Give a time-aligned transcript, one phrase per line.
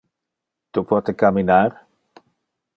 [0.77, 1.63] Tu pote camminar?